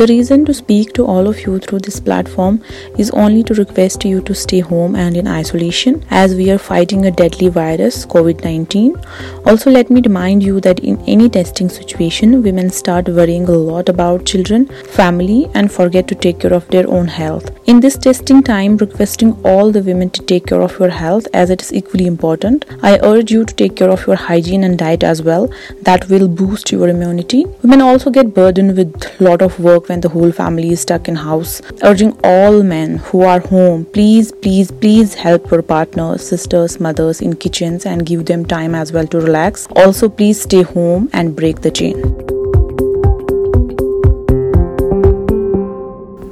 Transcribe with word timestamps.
The 0.00 0.06
reason 0.06 0.46
to 0.46 0.54
speak 0.54 0.94
to 0.94 1.04
all 1.04 1.26
of 1.28 1.40
you 1.44 1.58
through 1.58 1.80
this 1.80 2.00
platform 2.00 2.62
is 2.96 3.10
only 3.22 3.42
to 3.42 3.52
request 3.52 4.06
you 4.06 4.22
to 4.28 4.34
stay 4.34 4.60
home 4.60 4.96
and 4.96 5.14
in 5.14 5.28
isolation, 5.28 6.02
as 6.10 6.34
we 6.34 6.50
are 6.50 6.56
fighting 6.56 7.04
a 7.04 7.10
deadly 7.10 7.48
virus, 7.50 8.06
COVID-19. 8.06 8.96
Also, 9.46 9.70
let 9.70 9.90
me 9.90 10.00
remind 10.00 10.42
you 10.42 10.58
that 10.62 10.80
in 10.80 10.98
any 11.02 11.28
testing 11.28 11.68
situation, 11.68 12.42
women 12.42 12.70
start 12.70 13.10
worrying 13.10 13.46
a 13.46 13.60
lot 13.68 13.90
about 13.90 14.24
children, 14.24 14.70
family, 15.00 15.50
and 15.52 15.70
forget 15.70 16.08
to 16.08 16.14
take 16.14 16.40
care 16.40 16.54
of 16.54 16.66
their 16.68 16.88
own 16.88 17.06
health. 17.06 17.48
In 17.70 17.78
this 17.78 17.96
testing 17.96 18.42
time, 18.42 18.76
requesting 18.78 19.34
all 19.44 19.70
the 19.70 19.82
women 19.88 20.10
to 20.14 20.22
take 20.30 20.46
care 20.46 20.60
of 20.60 20.76
your 20.80 20.88
health 20.88 21.28
as 21.32 21.50
it 21.50 21.62
is 21.62 21.72
equally 21.72 22.06
important. 22.08 22.64
I 22.82 22.98
urge 23.10 23.30
you 23.30 23.44
to 23.44 23.54
take 23.54 23.76
care 23.76 23.90
of 23.90 24.04
your 24.08 24.16
hygiene 24.16 24.64
and 24.64 24.76
diet 24.76 25.04
as 25.04 25.22
well. 25.22 25.48
That 25.82 26.08
will 26.08 26.26
boost 26.26 26.72
your 26.72 26.88
immunity. 26.88 27.44
Women 27.62 27.80
also 27.80 28.10
get 28.10 28.34
burdened 28.34 28.76
with 28.76 28.92
a 29.04 29.22
lot 29.22 29.40
of 29.40 29.60
work 29.60 29.88
when 29.88 30.00
the 30.00 30.08
whole 30.08 30.32
family 30.32 30.70
is 30.70 30.80
stuck 30.80 31.06
in 31.06 31.14
house. 31.14 31.62
Urging 31.84 32.18
all 32.24 32.64
men 32.64 32.96
who 33.10 33.20
are 33.22 33.38
home, 33.38 33.84
please 33.84 35.14
help 35.20 35.48
your 35.52 35.62
partners, 35.62 36.28
sisters, 36.28 36.80
mothers 36.80 37.20
in 37.20 37.36
kitchens 37.36 37.86
and 37.86 38.04
give 38.04 38.24
them 38.24 38.44
time 38.44 38.74
as 38.74 38.92
well 38.92 39.06
to 39.06 39.20
relax. 39.20 39.68
Also, 39.76 40.08
please 40.08 40.42
stay 40.42 40.62
home 40.62 41.08
and 41.12 41.36
break 41.36 41.60
the 41.60 41.70
chain. 41.70 42.16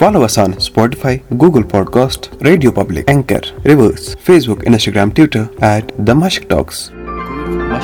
Follow 0.00 0.22
us on 0.24 0.52
Spotify 0.56 1.16
Google 1.40 1.62
podcast 1.94 2.28
radio 2.44 2.70
public 2.78 3.08
anchor 3.10 3.50
reverse 3.64 4.16
Facebook 4.48 4.66
Instagram 4.66 5.10
Twitter 5.16 5.42
at 5.66 5.92
the 6.06 6.14
Mushk 6.24 6.48
talks 6.50 7.78